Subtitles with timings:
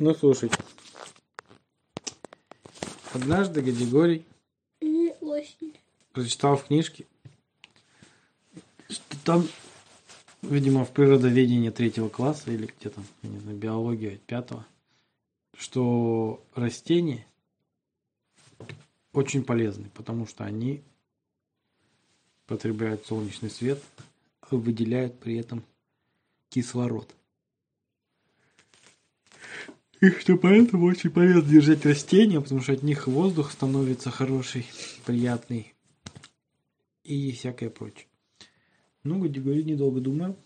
[0.00, 0.56] Ну, слушайте.
[3.12, 4.24] Однажды Гадигорий
[6.12, 7.04] прочитал в книжке,
[8.88, 9.48] что там,
[10.42, 14.64] видимо, в природоведении третьего класса или где там, я не знаю, биология пятого,
[15.56, 17.26] что растения
[19.12, 20.80] очень полезны, потому что они
[22.46, 23.82] потребляют солнечный свет,
[24.48, 25.64] выделяют при этом
[26.50, 27.12] кислород.
[30.00, 34.64] И что поэтому очень полезно держать растения, потому что от них воздух становится хороший,
[35.04, 35.74] приятный
[37.02, 38.06] и всякое прочее.
[39.02, 40.36] Ну, Гадигорий, недолго думая,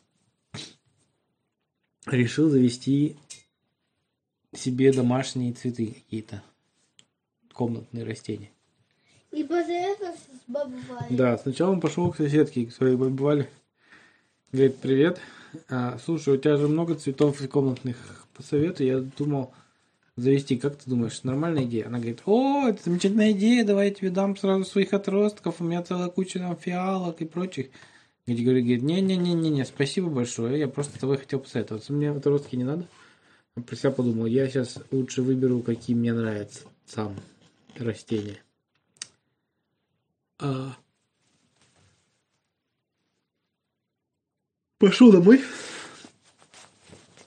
[2.06, 3.16] решил завести
[4.54, 6.42] себе домашние цветы какие-то,
[7.52, 8.50] комнатные растения.
[9.32, 11.16] И посоветовался с бабой Валей.
[11.16, 13.50] Да, сначала он пошел к соседке, к своей бабе Вале.
[14.50, 15.20] Говорит, привет.
[15.68, 18.21] А, слушай, у тебя же много цветов комнатных.
[18.34, 18.86] Посоветуй.
[18.86, 19.52] Я думал
[20.16, 20.56] завести.
[20.56, 21.86] Как ты думаешь, нормальная идея?
[21.86, 23.64] Она говорит, о, это замечательная идея.
[23.64, 25.60] Давай я тебе дам сразу своих отростков.
[25.60, 27.68] У меня целая куча там фиалок и прочих.
[28.26, 30.58] Григорий говорит, не-не-не-не, спасибо большое.
[30.58, 31.92] Я просто с тобой хотел посоветоваться.
[31.92, 32.86] Мне отростки не надо.
[33.56, 37.16] Я про себя подумал, я сейчас лучше выберу, какие мне нравятся сам
[37.76, 38.38] растения.
[40.38, 40.76] А,
[44.82, 45.40] Пошел домой.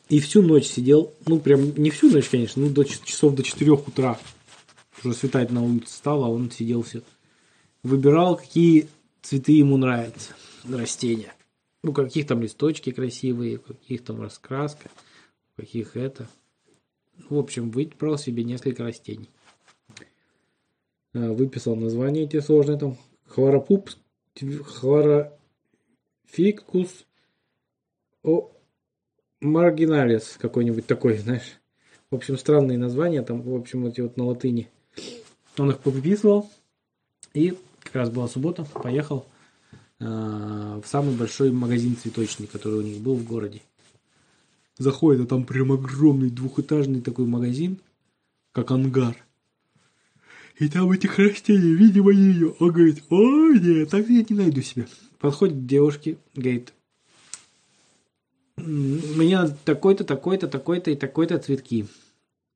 [0.09, 3.71] И всю ночь сидел, ну прям не всю ночь, конечно, ну до часов до 4
[3.71, 4.19] утра.
[5.03, 7.01] Уже светать на улице стало, а он сидел все.
[7.83, 8.87] Выбирал, какие
[9.21, 10.33] цветы ему нравятся,
[10.69, 11.33] растения.
[11.83, 14.89] Ну, каких там листочки красивые, каких там раскраска,
[15.55, 16.27] каких это.
[17.29, 19.29] В общем, выбрал себе несколько растений.
[21.13, 22.97] А, Выписал название эти сложные там.
[23.27, 23.91] Хлоропуп,
[24.35, 25.35] хлорофикус,
[28.23, 28.51] о,
[29.45, 31.59] маргиналис какой-нибудь такой, знаешь.
[32.11, 34.69] В общем, странные названия там, в общем, эти вот на латыни.
[35.57, 36.49] Он их пописывал.
[37.33, 39.25] И как раз была суббота, поехал
[39.99, 43.61] э, в самый большой магазин цветочный, который у них был в городе.
[44.77, 47.77] Заходит, а там прям огромный двухэтажный такой магазин,
[48.51, 49.15] как ангар.
[50.57, 52.55] И там этих растений, видимо, ее.
[52.59, 54.87] Он говорит, ой, нет, так я не найду себе.
[55.19, 56.75] Подходит к девушке, говорит, «М,
[58.65, 61.87] мне надо такой-то, такой-то, такой-то и такой-то цветки.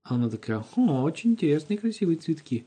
[0.03, 2.65] А Она такая, о, очень интересные, красивые цветки.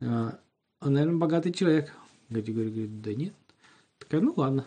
[0.00, 0.38] А,
[0.80, 1.92] Он, наверное, богатый человек.
[2.28, 3.34] Гадигорий говорит, да нет.
[3.98, 4.64] Такая, ну ладно.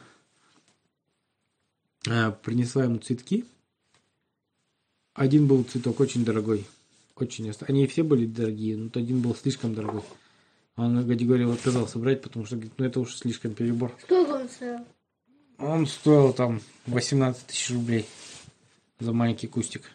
[2.07, 3.45] А, Принесла ему цветки.
[5.13, 6.65] Один был цветок очень дорогой.
[7.15, 7.51] Очень.
[7.67, 10.03] Они все были дорогие, но один был слишком дорогой.
[10.75, 13.95] Он Гадигорий отказался брать, потому что говорит, ну это уж слишком перебор.
[14.01, 14.79] Сколько он стоил?
[15.65, 18.05] Он стоил там 18 тысяч рублей
[18.99, 19.89] за маленький кустик.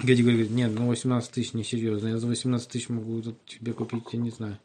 [0.00, 2.08] Гади говорит, нет, ну 18 тысяч несерьезно.
[2.08, 4.58] Я за 18 тысяч могу тут тебе купить, я не знаю,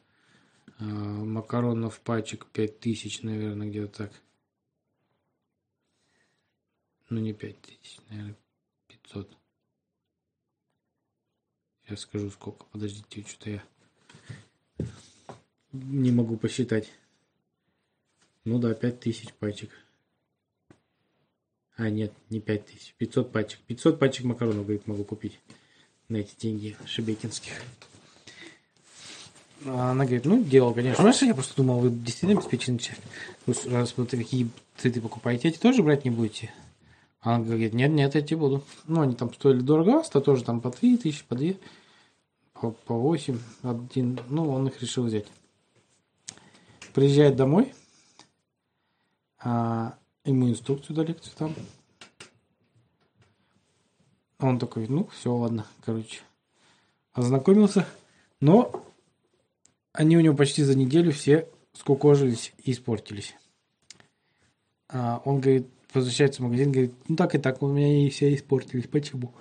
[0.80, 4.12] а, макаронов пачек 5 тысяч, наверное, где-то так.
[7.10, 8.36] Ну не 5 тысяч, наверное,
[8.88, 9.38] 500.
[11.90, 13.64] Я скажу сколько, подождите, что-то я
[15.74, 16.92] не могу посчитать.
[18.46, 19.70] Ну да, 5000 пачек.
[21.78, 22.94] А, нет, не 5000.
[22.98, 23.60] 500 пачек.
[23.68, 25.40] 500 пачек макаронов, говорит, могу купить
[26.10, 27.54] на эти деньги шебекинских.
[29.66, 31.04] А Она говорит, ну, дело, конечно.
[31.04, 32.42] Знаешь, я просто думал, вы действительно.
[33.46, 36.52] Вы с- раз вы такие цветы покупаете, эти тоже брать не будете?
[37.20, 38.64] Она говорит, нет, нет, эти буду.
[38.88, 41.54] Ну, они там стоили дорого, а тоже там по 3 тысячи, по 2,
[42.54, 44.20] по, по 8, один.
[44.30, 45.28] Ну, он их решил взять.
[46.96, 47.74] Приезжает домой,
[49.44, 51.56] а, ему инструкцию дали к цветам.
[54.40, 56.22] Он такой, ну, все, ладно, короче.
[57.14, 57.86] Ознакомился,
[58.40, 58.84] но
[59.94, 63.36] они у него почти за неделю все скукожились и испортились.
[64.90, 68.34] А, он говорит, возвращается в магазин, говорит, ну так и так, у меня и все
[68.34, 68.88] испортились.
[68.88, 69.34] Почему?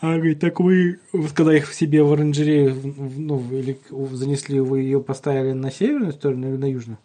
[0.00, 0.98] А говорит, так вы,
[1.34, 2.74] когда их в себе в оранжерею,
[3.16, 3.78] ну, или
[4.12, 6.98] занесли, вы ее поставили на северную сторону или на южную?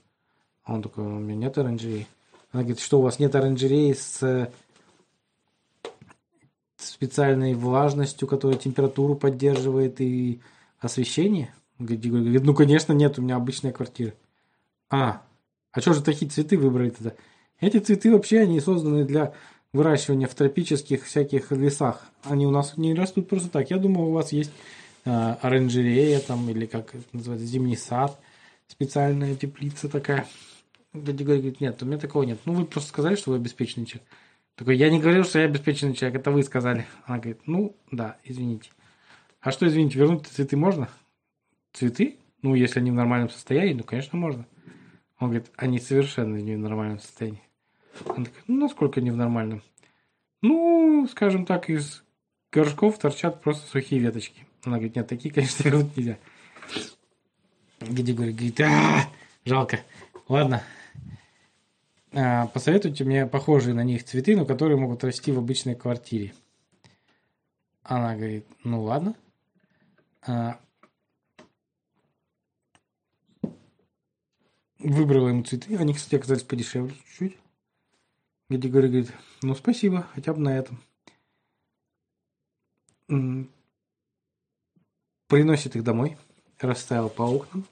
[0.65, 2.07] Он такой, у меня нет оранжереи.
[2.51, 4.49] Она говорит, что у вас нет оранжереи с
[6.77, 10.41] специальной влажностью, которая температуру поддерживает и
[10.79, 11.53] освещение?
[11.77, 14.13] Говорит, ну, конечно, нет, у меня обычная квартира.
[14.89, 15.21] А,
[15.71, 17.13] а что же такие цветы выбрали тогда?
[17.59, 19.33] Эти цветы вообще, они созданы для
[19.73, 22.05] выращивания в тропических всяких лесах.
[22.23, 23.69] Они у нас не растут просто так.
[23.69, 24.51] Я думаю, у вас есть
[25.03, 28.17] э, оранжерея там, или как это называется, зимний сад,
[28.67, 30.27] специальная теплица такая.
[31.03, 32.39] Гадигорий говорит, нет, у меня такого нет.
[32.45, 34.07] Ну, вы просто сказали, что вы обеспеченный человек.
[34.55, 36.85] Такой, я не говорил, что я обеспеченный человек, это вы сказали.
[37.05, 38.69] Она говорит, ну, да, извините.
[39.41, 40.89] А что, извините, вернуть цветы можно?
[41.73, 42.17] Цветы?
[42.41, 44.47] Ну, если они в нормальном состоянии, ну, конечно, можно.
[45.19, 47.41] Он говорит, они совершенно не в нормальном состоянии.
[48.05, 49.61] Она такая, ну, насколько не в нормальном?
[50.41, 52.03] Ну, скажем так, из
[52.51, 54.45] горшков торчат просто сухие веточки.
[54.63, 56.17] Она говорит, нет, такие, конечно, вернуть нельзя.
[57.81, 59.09] Гиди говорит, говорит, а,
[59.43, 59.81] жалко.
[60.27, 60.63] Ладно,
[62.53, 66.33] посоветуйте мне похожие на них цветы, но которые могут расти в обычной квартире.
[67.83, 69.15] Она говорит, ну ладно.
[70.25, 70.59] А,
[74.79, 75.75] выбрала ему цветы.
[75.75, 77.37] Они, кстати, оказались подешевле чуть-чуть.
[78.49, 80.81] Где говорит, ну спасибо, хотя бы на этом.
[85.27, 86.17] Приносит их домой,
[86.59, 87.65] расставил по окнам.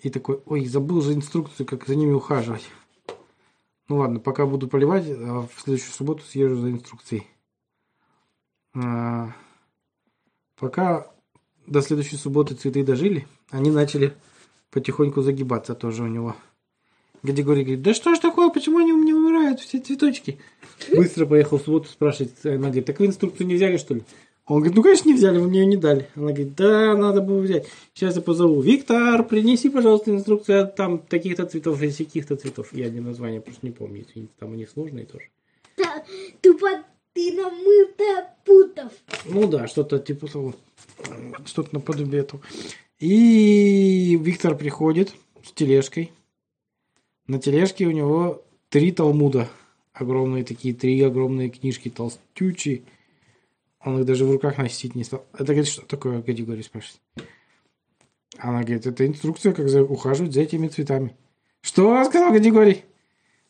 [0.00, 2.68] И такой, ой, забыл же инструкцию, как за ними ухаживать.
[3.90, 7.26] Ну ладно, пока буду поливать, а в следующую субботу съезжу за инструкцией.
[8.72, 9.32] А,
[10.54, 11.08] пока
[11.66, 14.14] до следующей субботы цветы дожили, они начали
[14.70, 16.36] потихоньку загибаться тоже у него.
[17.24, 20.38] Григорий говорит, да что ж такое, почему они у меня умирают, все цветочки?
[20.94, 22.32] Быстро поехал в субботу спрашивать.
[22.44, 24.04] Она говорит, так вы инструкцию не взяли, что ли?
[24.50, 26.08] Он говорит, ну, конечно, не взяли, вы мне ее не дали.
[26.16, 27.68] Она говорит, да, надо было взять.
[27.94, 28.60] Сейчас я позову.
[28.60, 32.72] Виктор, принеси, пожалуйста, инструкцию там таких-то цветов и таких-то цветов.
[32.72, 35.26] Я не название просто не помню, извините, там у них сложные тоже.
[35.76, 36.04] Да,
[36.40, 36.66] тупо
[37.12, 38.92] ты намыто путов.
[39.24, 40.54] Ну да, что-то типа того.
[41.44, 42.42] Что-то наподобие этого.
[42.98, 45.14] И Виктор приходит
[45.44, 46.10] с тележкой.
[47.28, 49.48] На тележке у него три талмуда.
[49.92, 52.82] Огромные такие, три огромные книжки толстючие.
[53.84, 55.24] Он их даже в руках носить не стал.
[55.32, 57.00] Это, говорит, что такое категория спрашивает?
[58.38, 61.16] Она говорит, это инструкция, как за, ухаживать за этими цветами.
[61.62, 62.84] Что сказал категорий?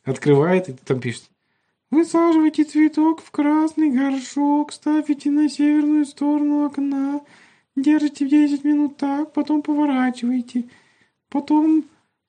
[0.05, 1.25] Открывает и там пишет.
[1.91, 7.21] Высаживайте цветок в красный горшок, ставите на северную сторону окна,
[7.75, 10.69] держите 10 минут так, потом поворачивайте,
[11.29, 11.85] потом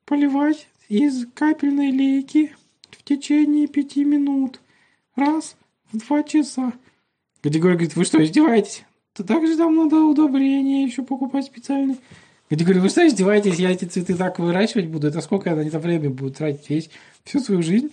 [0.06, 2.56] поливать из капельной лейки
[2.90, 4.60] в течение 5 минут,
[5.16, 5.56] раз
[5.92, 6.74] в 2 часа.
[7.44, 8.84] Григорий говорит, вы что, издеваетесь?
[9.14, 11.98] То так же там надо удобрения еще покупать специальные.
[12.50, 13.60] Григорий, вы что, издеваетесь?
[13.60, 15.08] Я эти цветы так выращивать буду?
[15.08, 16.70] Это сколько они там время будут тратить?
[16.70, 16.90] Весь,
[17.24, 17.90] всю свою жизнь?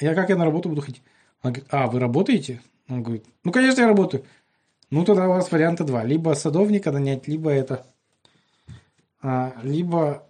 [0.00, 1.02] Я как я на работу буду ходить?
[1.42, 2.60] Она говорит, а, вы работаете?
[2.88, 4.24] Он говорит, ну, конечно, я работаю.
[4.90, 6.04] Ну, тогда у вас варианта два.
[6.04, 7.86] Либо садовника нанять, либо это...
[9.20, 10.26] А, либо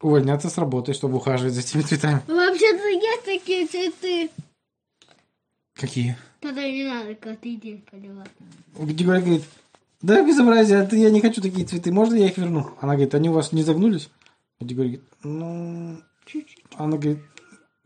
[0.00, 2.22] увольняться с работы, чтобы ухаживать за этими цветами.
[2.26, 4.30] Вообще-то есть такие цветы.
[5.76, 6.16] Какие?
[6.40, 8.30] Тогда не надо каждый день поливать.
[8.78, 9.44] Григорий говорит,
[10.00, 12.70] да, безобразие, это я не хочу такие цветы, можно я их верну?
[12.80, 14.08] Она говорит, они у вас не загнулись?
[14.58, 16.64] Григорий говорит, ну, чуть-чуть.
[16.76, 17.18] Она говорит,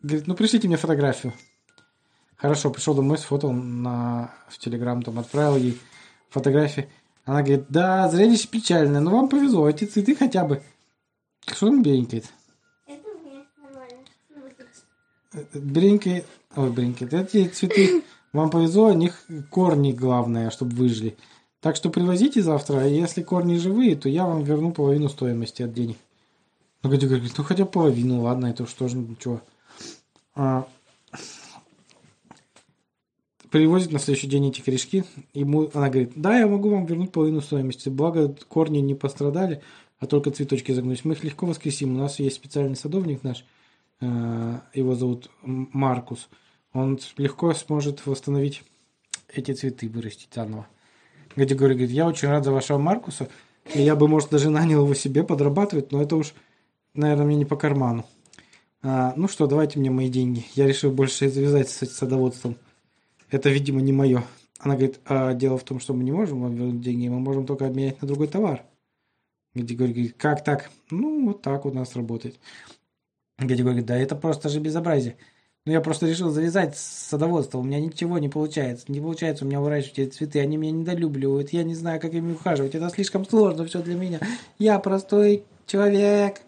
[0.02, 1.32] говорит, ну, пришлите мне фотографию.
[2.36, 5.78] Хорошо, пришел домой, сфотал на, в Телеграм, там отправил ей
[6.30, 6.88] фотографии.
[7.24, 10.62] Она говорит, да, зрелище печальное, но вам повезло, эти цветы хотя бы.
[11.46, 12.26] Что он беленькает?
[15.54, 21.16] Бренькает, ой, бренькает, эти цветы, вам повезло, у них корни главное, чтобы выжили.
[21.60, 25.72] Так что привозите завтра, а если корни живые, то я вам верну половину стоимости от
[25.72, 25.96] денег.
[26.82, 29.42] Ну, Гадя говорит, ну хотя половину, ладно, это что же, ничего.
[30.34, 30.66] А,
[33.50, 35.04] привозит на следующий день эти корешки.
[35.34, 37.88] Ему, она говорит, да, я могу вам вернуть половину стоимости.
[37.88, 39.60] Благо, корни не пострадали,
[39.98, 41.04] а только цветочки загнулись.
[41.04, 41.94] Мы их легко воскресим.
[41.94, 43.44] У нас есть специальный садовник наш,
[44.00, 46.28] его зовут Маркус.
[46.72, 48.62] Он легко сможет восстановить
[49.28, 50.66] эти цветы, вырастить заново.
[51.36, 53.28] Гадя говорит, я очень рад за вашего Маркуса.
[53.74, 56.34] И я бы, может, даже нанял его себе подрабатывать, но это уж,
[56.94, 58.04] наверное, мне не по карману.
[58.82, 60.46] А, ну что, давайте мне мои деньги.
[60.54, 62.56] Я решил больше завязать с садоводством.
[63.30, 64.24] Это, видимо, не мое.
[64.58, 67.46] Она говорит, а дело в том, что мы не можем вам вернуть деньги, мы можем
[67.46, 68.64] только обменять на другой товар.
[69.54, 70.70] Григорий говорит, как так?
[70.90, 72.38] Ну, вот так у нас работает.
[73.40, 75.16] Григорий говорит, да это просто же безобразие.
[75.66, 77.60] Ну, я просто решил завязать с садоводством.
[77.60, 78.90] У меня ничего не получается.
[78.90, 80.40] Не получается у меня выращивать эти цветы.
[80.40, 81.52] Они меня недолюбливают.
[81.52, 82.74] Я не знаю, как ими ухаживать.
[82.74, 84.20] Это слишком сложно все для меня.
[84.58, 86.40] Я простой человек.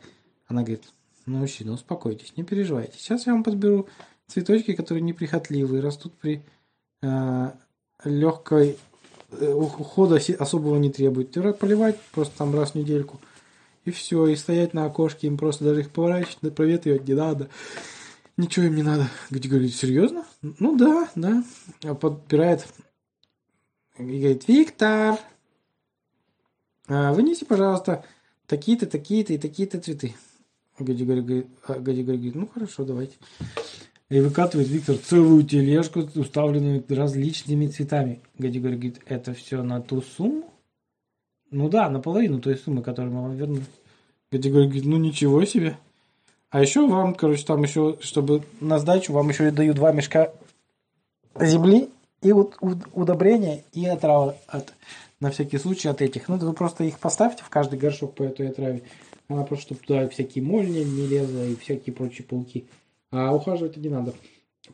[0.48, 0.84] Она говорит,
[1.26, 2.98] ну, мужчина, успокойтесь, не переживайте.
[2.98, 3.86] Сейчас я вам подберу
[4.28, 6.42] цветочки, которые неприхотливые, растут при
[7.02, 7.50] э,
[8.04, 8.78] легкой
[9.30, 11.32] э, ухода особого не требует.
[11.58, 13.20] Поливать просто там раз в недельку.
[13.84, 17.48] И все, и стоять на окошке, им просто даже их поворачивать, проветривать не надо.
[18.36, 19.08] Ничего им не надо.
[19.30, 20.24] Где говорит, серьезно?
[20.40, 21.44] Ну да, да.
[21.84, 22.66] А подбирает
[23.98, 25.18] и говорит, Виктор,
[26.88, 28.04] а, вынеси, пожалуйста,
[28.46, 30.14] такие-то, такие-то и такие-то цветы.
[30.78, 33.16] Гади говорит, а Гади говорит, ну хорошо, давайте.
[34.08, 38.22] И выкатывает Виктор целую тележку, уставленную различными цветами.
[38.38, 40.51] Гадигорий говорит, это все на ту сумму?
[41.52, 43.64] Ну да, наполовину той суммы, которую мы вам вернули.
[44.32, 45.76] Гадигорий говорит, ну ничего себе.
[46.48, 50.32] А еще вам, короче, там еще, чтобы на сдачу, вам еще даю два мешка
[51.38, 51.90] земли
[52.22, 52.56] и вот
[52.94, 54.72] удобрения и отрава от,
[55.20, 56.28] на всякий случай от этих.
[56.28, 58.82] Ну, вы просто их поставьте в каждый горшок по этой отраве.
[59.28, 62.64] Она просто, чтобы туда всякие мольни не лезла и всякие прочие пауки.
[63.10, 64.14] А ухаживать не надо.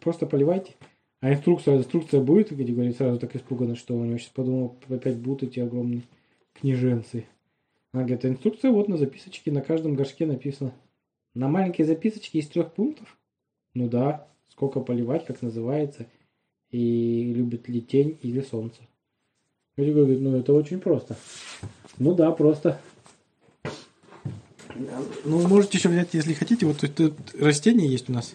[0.00, 0.74] Просто поливайте.
[1.20, 5.16] А инструкция, инструкция будет, где говорит сразу так испуганно, что у него сейчас подумал, опять
[5.16, 6.02] будут эти огромные
[6.60, 7.26] книженцы.
[7.92, 10.72] Она говорит, инструкция вот на записочке, на каждом горшке написано.
[11.34, 13.16] На маленькой записочке из трех пунктов?
[13.74, 16.06] Ну да, сколько поливать, как называется,
[16.70, 18.80] и любит ли тень или солнце.
[19.76, 21.16] Люди говорят, ну это очень просто.
[21.98, 22.80] Ну да, просто.
[25.24, 28.34] Ну, можете еще взять, если хотите, вот тут растение есть у нас.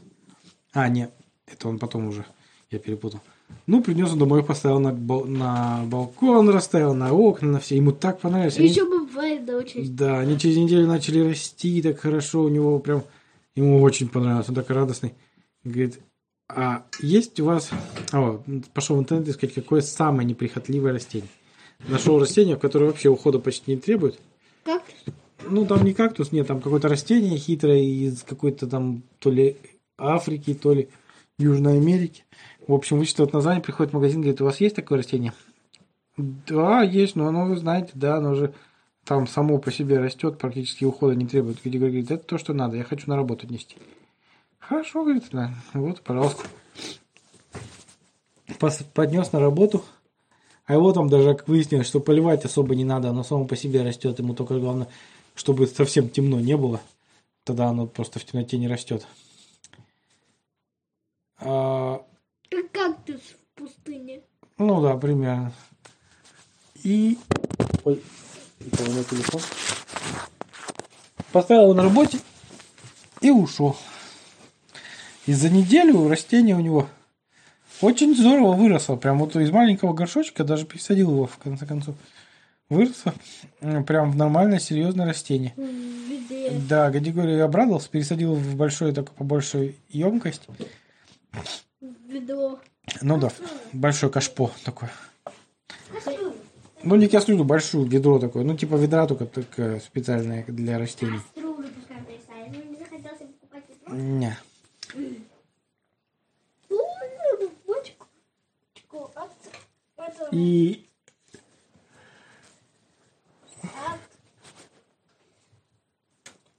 [0.72, 1.14] А, нет,
[1.46, 2.26] это он потом уже,
[2.72, 3.22] я перепутал.
[3.68, 7.78] Ну, принес он домой, поставил на, на балкон, расставил на окна, на все.
[7.78, 8.58] Ему так понравилось.
[8.58, 8.68] Они...
[8.68, 9.96] Еще бывает, да, очень.
[9.96, 12.44] Да, они через неделю начали расти так хорошо.
[12.44, 13.04] У него прям,
[13.56, 14.50] ему очень понравилось.
[14.50, 15.14] Он такой радостный.
[15.64, 16.00] Говорит,
[16.50, 17.70] а есть у вас...
[18.12, 18.42] О,
[18.74, 21.30] пошел в интернет искать, какое самое неприхотливое растение.
[21.88, 24.20] Нашел растение, которое вообще ухода почти не требует.
[24.64, 25.14] Кактус?
[25.50, 29.58] Ну, там не кактус, нет, там какое-то растение хитрое из какой-то там то ли
[29.98, 30.90] Африки, то ли
[31.40, 32.26] Южной Америки.
[32.68, 35.34] В общем, вычитывает название, приходит в магазин, говорит, у вас есть такое растение?
[36.18, 38.54] Да, есть, но оно, вы знаете, да, оно же
[39.04, 41.58] там само по себе растет, практически ухода не требует.
[41.64, 43.78] Где говорит, это то, что надо, я хочу на работу нести.
[44.60, 46.44] Хорошо, говорит, да, вот, пожалуйста.
[48.94, 49.84] Поднес на работу,
[50.66, 53.82] а его там даже, как выяснилось, что поливать особо не надо, оно само по себе
[53.82, 54.88] растет, ему только главное,
[55.36, 56.80] чтобы совсем темно не было,
[57.44, 59.06] тогда оно просто в темноте не растет.
[61.46, 62.06] А,
[62.50, 64.22] как кактус в пустыне.
[64.58, 65.52] Ну да, примерно.
[66.84, 67.18] И...
[67.84, 68.02] Ой,
[68.62, 69.42] у меня телефон.
[71.32, 72.20] Поставил его на работе
[73.22, 73.76] и ушел.
[75.26, 76.88] И за неделю растение у него
[77.82, 78.96] очень здорово выросло.
[78.96, 81.96] Прям вот из маленького горшочка даже пересадил его, в конце концов.
[82.70, 83.14] Выросло
[83.60, 85.54] прям в нормальное, серьезное растение.
[85.58, 86.52] Где?
[86.52, 90.44] Да, Гадигорий обрадовался, пересадил в большую, такую побольшую емкость.
[91.82, 92.60] Ведро.
[93.02, 93.32] Ну да,
[93.74, 94.92] большое кашпо такое.
[96.84, 98.44] Ну, не кастрюлю, большую ведро такое.
[98.44, 101.20] Ну, типа ведра только такое специальное для растений.
[101.36, 101.58] Ну,
[103.96, 104.38] не?
[104.38, 104.38] Не.
[110.32, 110.86] И...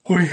[0.05, 0.31] Ой,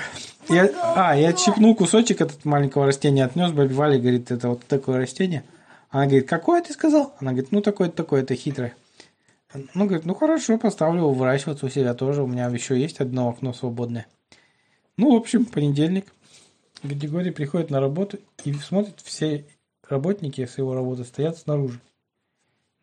[0.50, 4.98] я, а, я отщипнул кусочек этот маленького растения, отнес бабе Вале, говорит, это вот такое
[4.98, 5.44] растение.
[5.90, 7.14] Она говорит, какое ты сказал?
[7.20, 8.76] Она говорит, ну такое такое, это хитрое.
[9.74, 12.24] Ну, говорит, ну хорошо, поставлю его выращиваться у себя тоже.
[12.24, 14.08] У меня еще есть одно окно свободное.
[14.98, 16.06] Ну, в общем, понедельник.
[16.84, 19.46] Григорий приходит на работу и смотрит, все
[19.88, 21.80] работники с его работы стоят снаружи.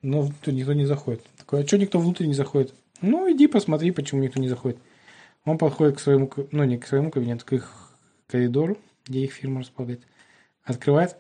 [0.03, 1.25] Но никто не заходит.
[1.39, 2.75] Такой, а что никто внутрь не заходит?
[3.01, 4.79] Ну, иди посмотри, почему никто не заходит.
[5.45, 7.88] Он подходит к своему, ну не к своему кабинету, к их
[8.29, 10.03] коридору, где их фирма располагает.
[10.65, 11.17] Открывает,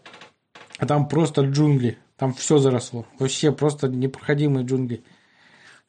[0.79, 1.99] а там просто джунгли.
[2.17, 3.07] Там все заросло.
[3.19, 5.03] Вообще просто непроходимые джунгли.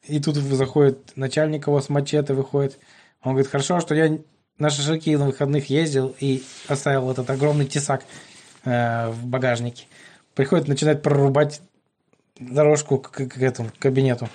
[0.06, 2.78] И тут заходит начальник его с мачете выходит.
[3.22, 4.18] Он говорит, хорошо, что я
[4.58, 8.04] на шашлыки на выходных ездил и оставил этот огромный тесак
[8.64, 9.86] э, в багажнике.
[10.34, 11.60] Приходит, начинает прорубать
[12.38, 14.28] дорожку к, к, к этому кабинету.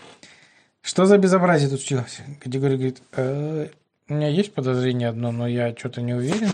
[0.81, 2.21] Что за безобразие тут случилось?
[2.39, 3.69] Категория говорит, э,
[4.07, 6.51] у меня есть подозрение одно, но я что-то не уверен.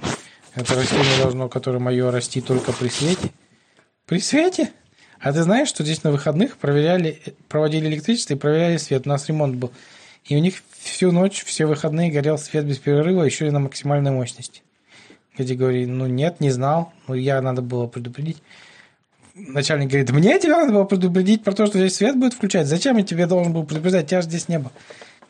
[0.55, 3.29] Это растение должно, которое мое, расти только при свете.
[4.05, 4.71] При свете?
[5.19, 9.05] А ты знаешь, что здесь на выходных проверяли, проводили электричество и проверяли свет.
[9.05, 9.71] У нас ремонт был.
[10.25, 14.11] И у них всю ночь, все выходные горел свет без перерыва, еще и на максимальной
[14.11, 14.61] мощности.
[15.37, 16.91] Где говорит, ну нет, не знал.
[17.07, 18.41] Ну, я надо было предупредить.
[19.33, 22.67] Начальник говорит, мне тебя надо было предупредить про то, что здесь свет будет включать.
[22.67, 24.07] Зачем я тебе должен был предупреждать?
[24.07, 24.71] Тебя же здесь не было.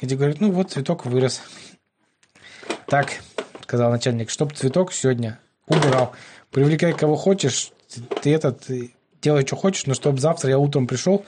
[0.02, 1.42] Где говорит, ну вот цветок вырос.
[2.88, 3.22] Так,
[3.72, 6.12] сказал начальник, чтоб цветок сегодня убрал.
[6.52, 7.72] Привлекай кого хочешь,
[8.22, 8.66] ты этот,
[9.22, 11.24] делай, что хочешь, но чтобы завтра я утром пришел,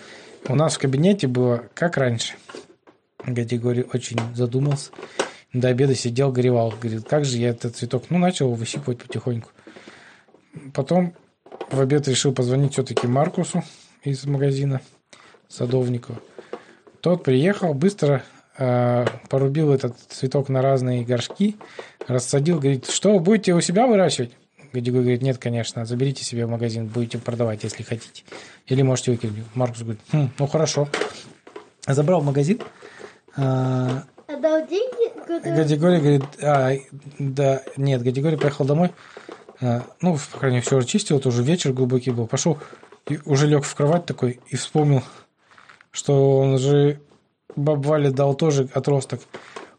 [0.50, 2.34] у нас в кабинете было как раньше.
[3.26, 4.92] Гадигорий очень задумался.
[5.54, 6.72] До обеда сидел, горевал.
[6.72, 8.08] Говорит, как же я этот цветок...
[8.10, 9.50] Ну, начал его выщипывать потихоньку.
[10.74, 11.14] Потом
[11.72, 13.64] в обед решил позвонить все-таки Маркусу
[14.04, 14.82] из магазина
[15.48, 16.20] Садовникова.
[17.00, 18.22] Тот приехал, быстро
[18.56, 21.58] порубил этот цветок на разные горшки,
[22.08, 24.32] рассадил, говорит, что, будете у себя выращивать?
[24.74, 28.24] Гадигорий говорит, нет, конечно, заберите себе в магазин, будете продавать, если хотите.
[28.68, 29.46] Или можете выкинуть.
[29.54, 30.90] Маркус говорит, «Хм, ну хорошо.
[31.86, 32.60] Забрал в магазин.
[33.36, 35.12] А, Отдал деньги.
[35.44, 36.72] Гадигорий говорит, а,
[37.20, 38.92] да, нет, Гадигорий поехал домой.
[39.62, 42.26] А, ну, по крайней мере, все уже чистил, это уже вечер глубокий был.
[42.26, 42.58] Пошел
[43.10, 45.04] и уже лег в кровать такой и вспомнил,
[45.92, 47.00] что он же
[47.56, 49.22] баб Вале дал тоже отросток.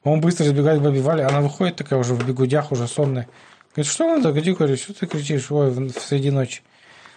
[0.02, 3.28] Он быстро сбегает к бабе Вале, она выходит такая уже в бегудях, уже сонная.
[3.74, 6.62] Говорит, что надо, Гадигорий, что ты кричишь, ой, в, среди ночи?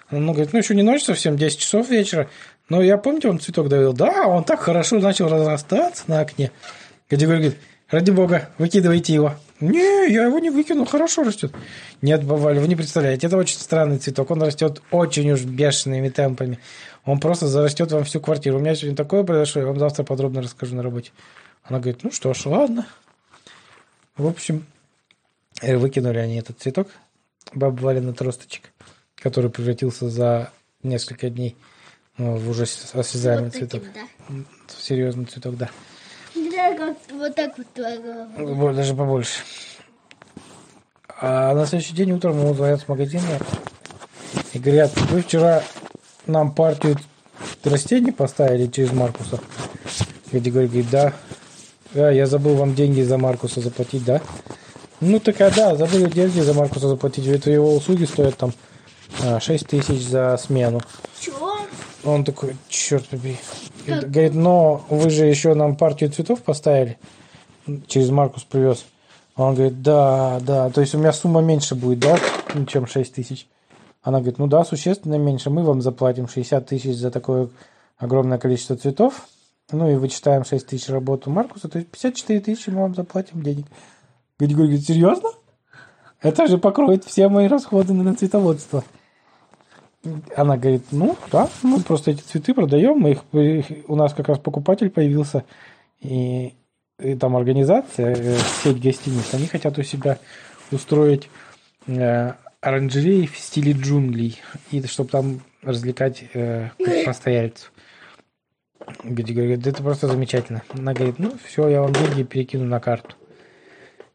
[0.10, 2.30] Он говорит, ну, еще не ночь совсем, 10 часов вечера.
[2.70, 3.94] Но я помните, он цветок давил.
[3.94, 6.52] Да, он так хорошо начал разрастаться на окне.
[7.10, 7.60] Гадигорий говорит,
[7.90, 9.36] ради бога, выкидывайте его.
[9.60, 11.52] Не, я его не выкину, хорошо растет.
[12.02, 14.32] Нет, бабаля, вы не представляете, это очень странный цветок.
[14.32, 16.60] Он растет очень уж бешеными темпами.
[17.08, 18.58] Он просто зарастет вам всю квартиру.
[18.58, 21.12] У меня сегодня такое произошло, я вам завтра подробно расскажу на работе.
[21.64, 22.86] Она говорит, ну что ж, ладно.
[24.18, 24.66] В общем,
[25.62, 26.90] э, выкинули они этот цветок,
[27.54, 28.74] баба Валина тросточек,
[29.16, 30.52] который превратился за
[30.84, 31.56] несколько дней
[32.18, 33.88] ну, в уже осязаемый Вот таким, цветок.
[33.94, 34.36] да.
[34.78, 35.70] Серьезный цветок, да.
[36.36, 38.74] Да, как вот так вот твоя голова.
[38.74, 39.40] Даже побольше.
[41.22, 43.40] А на следующий день утром ему звонят с магазина
[44.52, 45.64] и говорят, вы вчера
[46.28, 46.98] нам партию
[47.64, 49.40] растений поставили через Маркуса.
[50.32, 51.14] Гадигорий говорит, да.
[51.94, 54.22] Да, я забыл вам деньги за Маркуса заплатить, да?
[55.00, 57.28] Ну так а да, забыли деньги за Маркуса заплатить.
[57.28, 58.52] Это его услуги стоят там
[59.24, 60.82] а, 6 тысяч за смену.
[61.20, 61.58] Чё?
[62.04, 63.38] Он такой, черт побери.
[63.86, 64.10] Как?
[64.10, 66.98] Говорит, но вы же еще нам партию цветов поставили.
[67.88, 68.86] Через Маркус привез.
[69.36, 70.70] Он говорит, да, да.
[70.72, 72.18] То есть у меня сумма меньше будет, да,
[72.68, 73.48] чем 6 тысяч.
[74.08, 75.50] Она говорит, ну да, существенно меньше.
[75.50, 77.50] Мы вам заплатим 60 тысяч за такое
[77.98, 79.28] огромное количество цветов.
[79.70, 81.68] Ну и вычитаем 6 тысяч работу Маркуса.
[81.68, 83.66] То есть 54 тысячи мы вам заплатим денег.
[84.40, 85.32] Гадигорий говорит, серьезно?
[86.22, 88.86] Это же покроет все мои расходы на цветоводство.
[90.38, 94.30] Она говорит, ну да, мы просто эти цветы продаем, мы их, их- у нас как
[94.30, 95.44] раз покупатель появился,
[96.00, 96.56] и,
[96.98, 100.18] и там организация, э, сеть гостиниц, они хотят у себя
[100.72, 101.30] устроить
[101.88, 104.40] э, оранжереи в стиле джунглей,
[104.72, 106.70] и чтобы там развлекать э,
[107.06, 107.72] постояльцев.
[109.04, 110.64] Говорит, да это просто замечательно.
[110.70, 113.16] Она говорит, ну все, я вам деньги перекину на карту.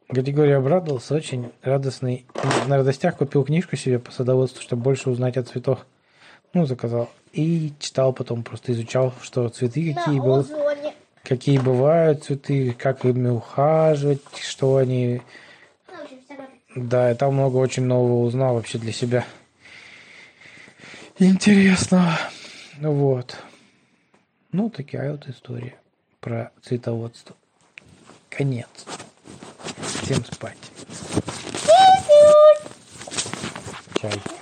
[0.09, 2.27] Гадигорий обрадовался, очень радостный.
[2.67, 5.87] На радостях купил книжку себе по садоводству, чтобы больше узнать о цветах.
[6.53, 7.11] Ну, заказал.
[7.33, 10.95] И читал потом, просто изучал, что цветы какие, бывают, озоне.
[11.23, 15.23] какие бывают цветы, как ими ухаживать, что они...
[15.89, 16.49] Ну, в общем, всякое.
[16.75, 19.25] Да, и там много очень нового узнал вообще для себя.
[21.19, 22.19] Интересно.
[22.81, 23.37] Вот.
[24.53, 25.75] Ну, такая вот история
[26.21, 27.37] про цветоводство.
[28.31, 28.87] Конец.
[30.03, 30.59] Всем спать.
[34.01, 34.42] Чай.